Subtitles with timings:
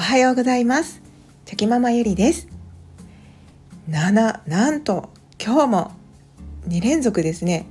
[0.00, 1.02] おはようございます。
[1.44, 2.48] チョキママゆりです。
[3.90, 5.92] 7なんと今日も
[6.68, 7.66] 2連続ですね。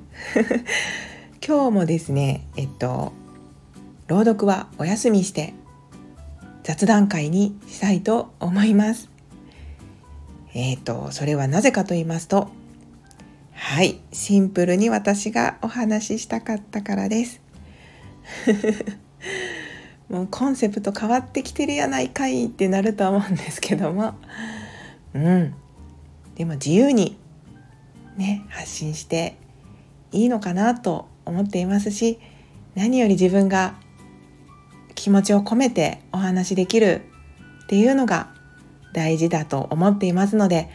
[1.43, 3.13] 今日もですねえっと
[4.05, 5.55] 朗読はお休みして
[6.61, 9.09] 雑談会にしたいと思います。
[10.53, 12.51] えっとそれはなぜかと言いますと
[13.53, 17.41] はいシンプルに私がお話ししたかったからです。
[20.09, 24.15] もうコンセプト変わってきてるやないかいってなると思うんですけども。
[25.13, 25.53] うん。
[26.35, 27.17] でも自由に
[28.17, 29.35] ね発信して
[30.11, 32.19] いいのかなと思っていますし
[32.75, 33.75] 何より自分が
[34.95, 37.01] 気持ちを込めてお話しできる
[37.63, 38.33] っていうのが
[38.93, 40.69] 大事だと思っていますので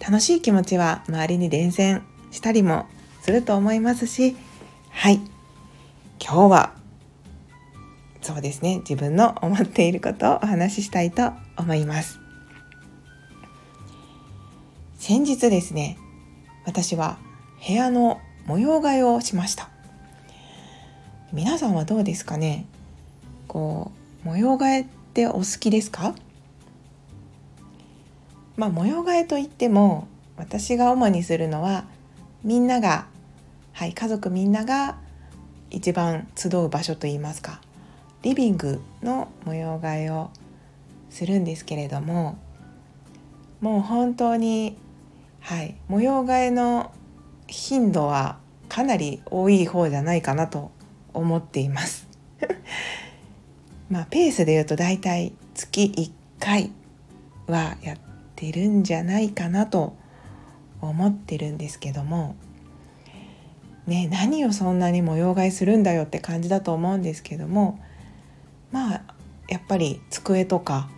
[0.00, 2.86] 楽しい気持ちは周りに伝染したりも
[3.22, 4.36] すると思いますし
[4.90, 5.20] はい。
[6.20, 6.83] 今日は
[8.24, 8.78] そうですね。
[8.78, 12.18] 自分の思っていることをお話ししたいと思います。
[14.96, 15.98] 先日ですね
[16.64, 17.18] 私は
[17.66, 19.68] 部屋の模様替えをしました。
[21.34, 22.64] 皆さんはどうですかね？
[23.46, 23.92] こ
[24.24, 26.14] う模様替えってお好きですか？
[28.56, 31.84] まあ模様替えといっても私が主にするのは
[32.42, 33.06] みんなが
[33.74, 34.96] はい家族みんなが
[35.68, 37.60] 一番集う場所といいますか
[38.24, 40.30] リビングの模様替えを
[41.10, 42.38] するんですけれども
[43.60, 44.78] もう本当に
[45.40, 46.90] はい模様替えの
[47.46, 48.38] 頻度は
[48.70, 50.70] かなり多い方じゃないかなと
[51.12, 52.08] 思っています。
[53.90, 56.72] まあペースで言うと大体月1回
[57.46, 57.98] はやっ
[58.34, 59.96] てるんじゃないかなと
[60.80, 62.36] 思ってるんですけども
[63.86, 67.78] ね何をそんなに模様替えするんだよって感じだと思うんですけども
[68.74, 69.02] まあ
[69.46, 70.90] やっぱり机とか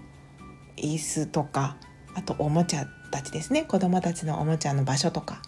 [0.78, 1.76] 椅子とか
[2.14, 3.64] あとおもちゃたちですね。
[3.64, 5.42] 子どもたちのおもちゃの場所とか、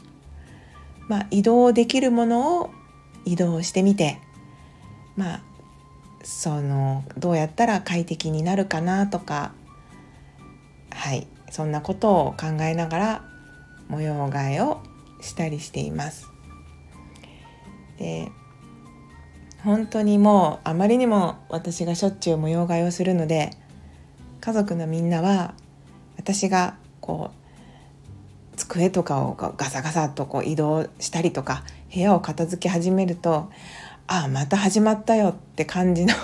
[1.08, 2.70] まあ、移動できるものを
[3.24, 4.18] 移動してみて。
[5.16, 5.40] まあ
[6.22, 9.52] そのどうやったら快適になるかなとか。
[10.90, 11.26] はい。
[11.50, 13.24] そんなことを考えながら
[13.88, 14.82] 模様替えを
[15.22, 16.26] したりしています。
[17.98, 18.30] で
[19.64, 23.50] 本当にもうあまりにも私がしょっちゅう模様替えをするので
[24.40, 25.54] 家族のみんなは
[26.16, 33.50] 私がこう机とかをガサガサとこう移動したりとか部屋を片付け始めると
[34.06, 36.14] ああまた始まったよって感じの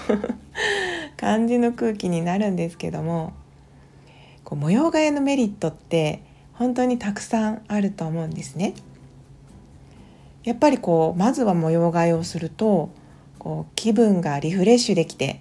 [1.17, 3.33] 感じの空気になるんですけども
[4.45, 6.23] こう模様替えのメリットって
[6.53, 8.75] 本当にたくさんあると思うんですね。
[10.45, 12.91] やっぱりこうまずは模様替えをすると
[13.45, 15.39] こう気分がリフレッシュできて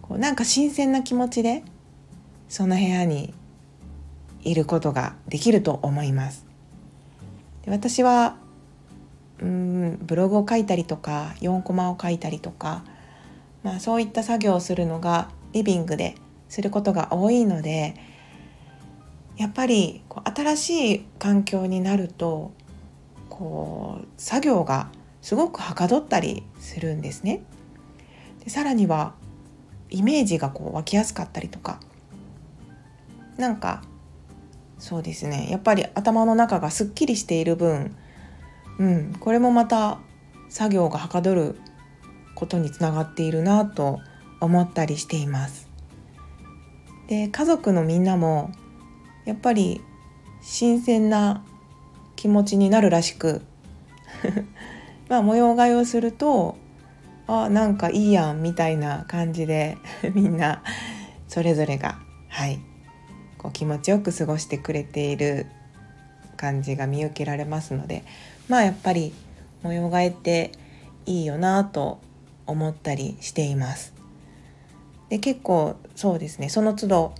[0.00, 1.62] こうなんか新鮮な気持ちで
[2.48, 3.34] その部屋に
[4.42, 6.46] いることができると思います。
[7.64, 8.36] で私は
[9.40, 12.84] うんブログを書いたりとか4コマを書いたりとか、
[13.62, 16.14] まあ、そういった作業をするのがリビングで
[16.48, 17.96] することが多いので
[19.36, 22.52] やっぱりこう新しい環境になると
[23.28, 24.88] こう作業が
[25.26, 27.42] すごくはかどったりするんですね。
[28.44, 29.14] でさらには
[29.90, 31.80] イメージがこう湧きやすかったりとか
[33.36, 33.82] なんか
[34.78, 37.96] そうですねやっぱり頭の中がすっきりしている分、
[38.78, 39.98] うん、これもまた
[40.48, 41.58] 作業がはかどる
[42.36, 43.98] ことにつながっているなと
[44.38, 45.68] 思ったりしています。
[47.08, 48.52] で家族のみんなも
[49.24, 49.80] やっぱり
[50.40, 51.44] 新鮮な
[52.14, 53.42] 気持ちになるらしく
[55.08, 56.56] まあ模様替えをすると
[57.26, 59.78] あなんかいいやんみたいな感じで
[60.14, 60.62] みんな
[61.28, 62.60] それぞれがはい
[63.38, 65.46] こう気持ちよく過ごしてくれている
[66.36, 68.04] 感じが見受けられますので
[68.48, 69.12] まあやっぱり
[69.62, 70.52] 模様替えって
[71.06, 71.98] いいよなと
[72.46, 73.92] 思ったりしています。
[75.08, 77.14] で結構そうですねその都度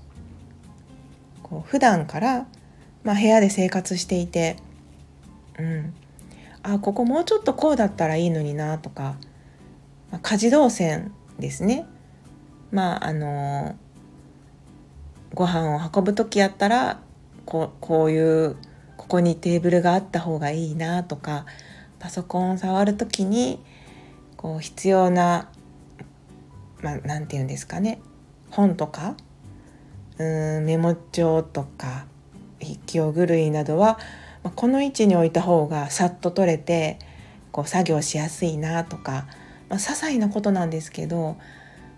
[1.42, 2.46] こう普段から、
[3.04, 4.56] まあ、部屋で生活していて、
[5.58, 5.94] うん、
[6.68, 9.16] あここもうちょっとこうだったらいいのになとか、
[10.10, 11.86] まあ、家事動線ですね。
[12.72, 13.76] まああの
[15.32, 17.00] ご飯を運ぶ時やったら
[17.44, 18.56] こうこういう
[18.96, 21.46] ここにテーブルがあった方がいいなとか
[22.00, 23.62] パソコンを触る時に
[24.36, 25.48] こう必要な
[26.82, 28.00] まあ、て言うんですかね。
[28.50, 29.16] 本とか
[30.18, 32.06] うんメモ帳とか
[32.60, 33.98] 筆記用具類などは
[34.54, 36.98] この位置に置いた方がさっと取れて
[37.52, 39.26] こう作業しやすいなとか、
[39.68, 41.36] まあ、些細なことなんですけど、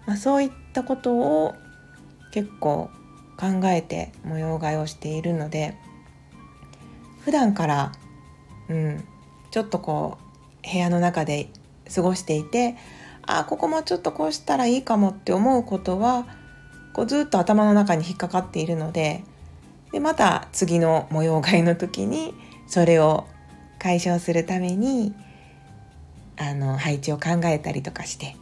[0.06, 1.54] まあ、そういったことを
[2.30, 2.90] 結構
[3.38, 5.76] 考えて模様替えをしているので
[7.24, 7.92] 普段から、
[8.68, 9.04] うん、
[9.50, 10.18] ちょっとこ
[10.64, 11.48] う部屋の中で
[11.94, 12.76] 過ごしていて
[13.22, 16.26] あここもちょっとこうしたらいいかもって思うことは
[16.92, 19.24] こうずっと頭の中に引っかかっているので
[19.92, 22.34] でまた次の模様替えの時に
[22.66, 23.26] それを
[23.78, 25.14] 解消するために
[26.36, 28.36] あの配置を考えたりとかして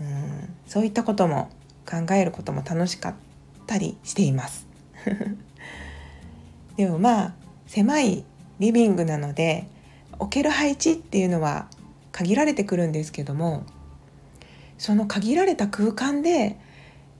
[0.00, 1.50] うんそういったことも
[1.88, 3.14] 考えることも楽しかっ
[3.66, 4.66] たりしています。
[6.76, 7.34] でもまあ
[7.66, 8.24] 狭い
[8.58, 9.66] リビングなので
[10.18, 11.66] 置ける配置っていうのは
[12.12, 13.64] 限られてくるんですけども
[14.78, 16.58] その限られた空間で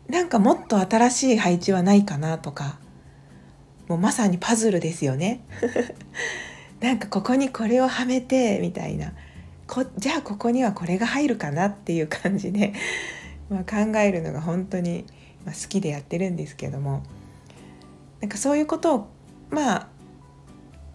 [0.09, 2.79] なんかもっと新しい配置はないかなとか
[3.91, 5.41] もうまさにパズルですよね。
[6.79, 9.13] なんかここにこれをはめてみたいな。
[9.67, 12.73] こじゃあここにはこれが入るかなっていう感じで、
[13.51, 15.07] まあ、考えるのが本当に
[15.45, 17.03] 好きでやってるんですけども。
[18.21, 19.09] なんかそういうことを
[19.51, 19.89] まあ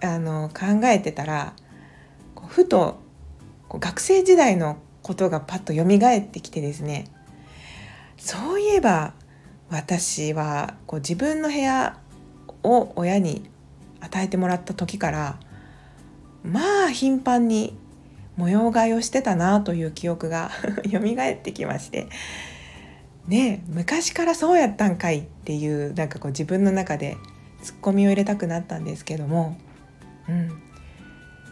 [0.01, 1.53] あの考えてたら
[2.47, 3.01] ふと
[3.69, 7.07] 学生時代のことがパッと蘇ってきてですね。
[8.17, 9.13] そういえば
[9.69, 11.99] 私はこう自分の部屋
[12.65, 13.49] を親に
[14.01, 15.39] 与えてもらった時から
[16.43, 17.75] まあ頻繁に
[18.37, 20.51] 模様替えをしてたなという記憶が
[20.91, 22.07] 蘇ってきまして
[23.27, 27.17] ね昔からそうやったんかいっていうなんかこう自分の中で
[27.63, 29.57] ツッコミを入れたくなったんですけども、
[30.29, 30.49] うん、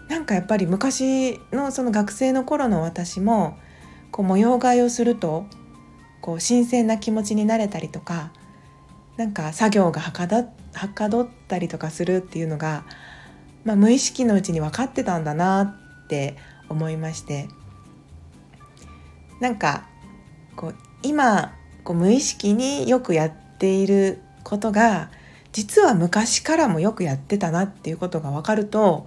[0.09, 3.57] なんかやっぱり昔のその学生の頃の私も
[4.11, 5.45] こう模様替えをすると
[6.21, 8.31] こう新鮮な気持ちになれたりとか
[9.17, 12.85] なんか作業がはかどはかどったりとかするっていうのが、
[13.63, 16.37] まあ、無意識のうちに分かってたんだなって
[16.69, 17.47] 思いまして。
[19.39, 19.83] なんか
[20.55, 21.53] こう今
[21.83, 25.09] こう無意識によくやっていることが
[25.51, 29.05] 実は昔からもよくやってたなっていうことが分かると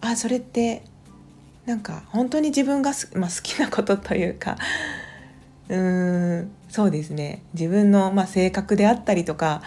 [0.00, 0.84] あそれって
[1.66, 4.56] なんか本当に自分がまあ、好きなことというか
[5.68, 7.42] うーんそうですね。
[7.54, 9.62] 自分の、まあ、性格であったりとか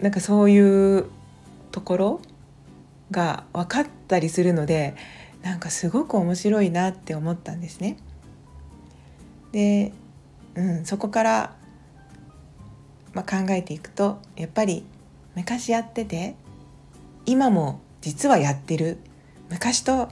[0.00, 1.06] なんかそういう
[1.72, 2.20] ところ
[3.10, 4.94] が分かったりするので
[5.42, 7.98] なんかすごく面白いなって思ったんですね。
[9.52, 9.92] で、
[10.54, 11.56] うん、そこから、
[13.14, 14.84] まあ、考えていくとやっぱり
[15.34, 16.34] 昔やってて
[17.26, 18.98] 今も実はやってる
[19.50, 20.08] 昔と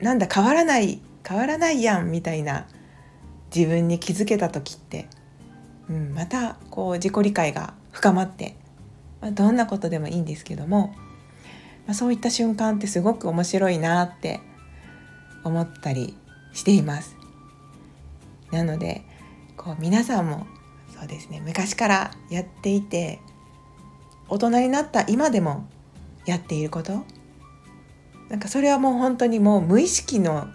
[0.00, 2.66] なんだ変わらない変わらないやんみたいな
[3.54, 5.08] 自分に気づけた時って、
[5.90, 8.56] うん、またこう自己理解が深まって、
[9.20, 10.94] まあ、どんなことでもいいんですけども
[11.88, 14.40] まあ、そういった瞬間ってすごく面白いなって
[15.42, 16.14] 思ったり
[16.52, 17.16] しています。
[18.52, 19.04] なので
[19.56, 20.46] こう皆さんも
[20.94, 23.20] そうですね昔からやっていて
[24.28, 25.66] 大人になった今でも
[26.26, 27.04] やっていること
[28.28, 30.48] なんかそれはもう本当にもう無意識の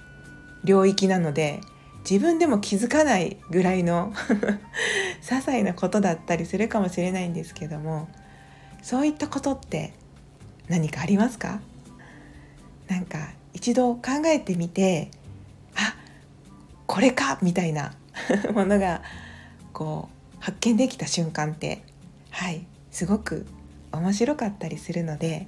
[0.63, 1.61] 領域なので
[2.09, 4.13] 自分でも気づかないぐらいの
[5.21, 8.07] 些細なことだったりするかもしれないんですけども
[8.83, 9.93] そういったことって
[10.67, 11.59] 何かありますか？
[12.87, 15.09] なんか一度考えてみて
[15.75, 15.95] あ
[16.85, 17.93] これかみたいな
[18.53, 19.01] ものが
[19.71, 21.81] こう発見できた瞬間って
[22.29, 23.47] はいすごく
[23.91, 25.47] 面白かったりするので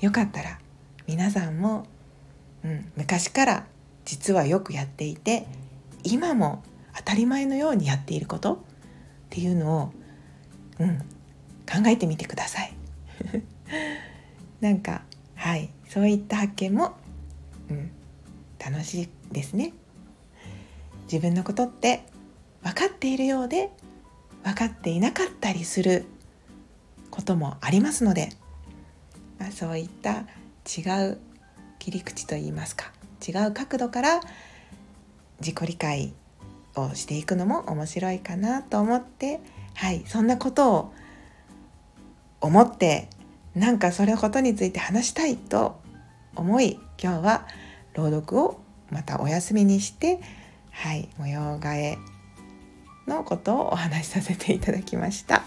[0.00, 0.58] よかったら
[1.06, 1.86] 皆さんも、
[2.64, 3.66] うん、昔から
[4.04, 5.46] 実はよくやっていて
[6.04, 6.62] 今も
[6.96, 8.58] 当たり前のようにやっていることっ
[9.30, 9.92] ていうのを、
[10.78, 11.02] うん、
[11.70, 12.72] 考えてみてください。
[14.60, 15.02] なんか
[15.34, 16.96] はいそういった発見も、
[17.70, 17.90] うん、
[18.58, 19.72] 楽しいですね。
[21.04, 22.04] 自分のことって
[22.62, 23.70] 分かっているようで
[24.42, 26.04] 分かっていなかったりする
[27.10, 28.30] こともありますので、
[29.38, 30.26] まあ、そういった
[30.66, 31.18] 違う
[31.78, 32.92] 切り口といいますか
[33.26, 34.20] 違う角度から
[35.40, 36.12] 自己理解
[36.74, 39.40] をしていくのも面白いかなと思って
[39.74, 40.92] はいそんなことを
[42.46, 43.08] 思って
[43.54, 45.80] なんかそれのことについて話したいと
[46.34, 47.46] 思い今日は
[47.94, 48.60] 朗読を
[48.90, 50.20] またお休みにして
[50.70, 51.98] はい模様替え
[53.06, 55.42] のことをお話しさせていただきました。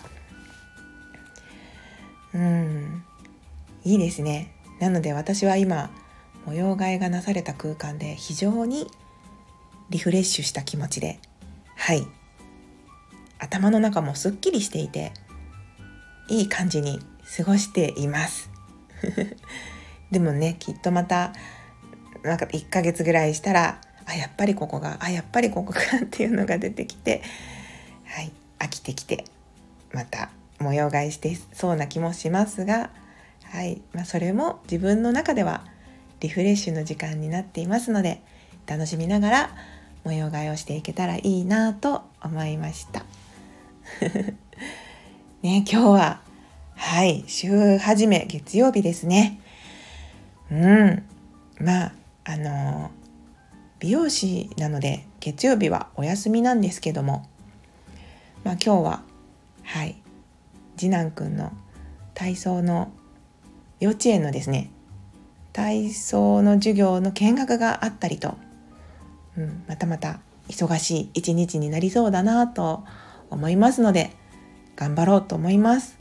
[2.34, 3.03] うん
[3.84, 4.53] いいですね。
[4.79, 5.89] なので私は今
[6.46, 8.88] 模様替えがなされた空間で非常に
[9.89, 11.20] リフレッシュした気持ちで
[11.75, 12.08] はい
[13.39, 15.12] 頭の中もすっきりしていて
[16.29, 17.00] いい感じに
[17.38, 18.50] 過ごしています。
[20.12, 21.33] でもねきっとまた
[22.24, 27.21] なんか1ヶ月ぐらいしたらあやっぱりここがあやっぱりここかっていうのが出てきて
[28.05, 29.25] はい飽きてきて
[29.93, 32.89] また模様替えしてそうな気もしますが、
[33.45, 35.63] はいまあ、それも自分の中では
[36.19, 38.21] リフレッシュの時間になっていますので
[38.67, 39.55] 楽しみながら
[40.03, 43.03] 模様替えをしていけたらいいなと思いました。
[45.41, 46.19] ね今日は
[46.75, 49.39] はい週始め月曜日ですね。
[50.51, 51.03] うん。
[51.62, 51.91] まあ
[52.25, 52.91] あの
[53.79, 57.25] 美容師なので月曜日はお休みなんですけども。
[58.43, 59.01] まあ今日は
[59.63, 59.96] はい
[60.75, 61.53] 次男くんの
[62.15, 62.91] 体操の
[63.79, 64.69] 幼稚園のですね
[65.53, 68.36] 体操の授業の見学があったりと、
[69.38, 70.19] うん、またまた
[70.50, 72.84] 忙しい一日になりそうだなと
[73.29, 74.19] 思いますので
[74.79, 75.98] 頑張ろうと思います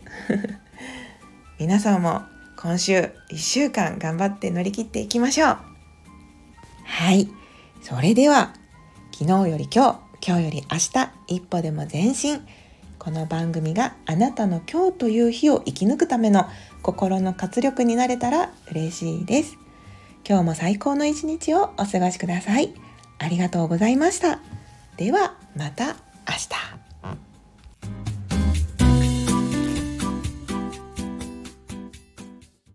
[1.59, 2.23] 皆さんも
[2.57, 5.57] 今週1週間頑張って乗り切っていきましょう
[6.85, 7.29] はい
[7.83, 8.55] それでは
[9.13, 12.47] 昨日より今日今日より明日一歩でも前進
[12.99, 16.47] この番組があなたの今日という日を生き抜くための
[16.83, 19.57] 心の活力になれたら嬉しいです。
[20.29, 22.75] 今日も最高の一日をお過ごしください。
[23.19, 24.41] ありがとうございました。
[24.97, 26.58] ではまた明日。